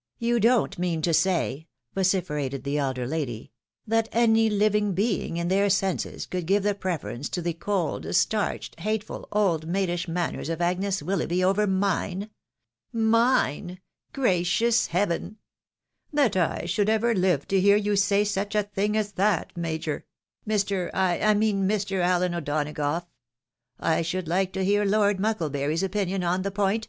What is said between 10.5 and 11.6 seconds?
Agnes Wil loughby